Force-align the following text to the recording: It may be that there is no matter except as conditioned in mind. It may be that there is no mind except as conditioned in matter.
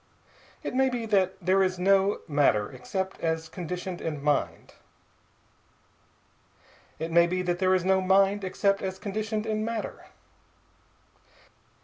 It 0.63 0.73
may 0.73 0.89
be 0.89 1.05
that 1.05 1.35
there 1.39 1.61
is 1.61 1.77
no 1.77 2.21
matter 2.27 2.71
except 2.71 3.19
as 3.19 3.47
conditioned 3.47 4.01
in 4.01 4.19
mind. 4.23 4.73
It 6.97 7.11
may 7.11 7.27
be 7.27 7.43
that 7.43 7.59
there 7.59 7.75
is 7.75 7.85
no 7.85 8.01
mind 8.01 8.43
except 8.43 8.81
as 8.81 8.97
conditioned 8.97 9.45
in 9.45 9.63
matter. 9.63 10.05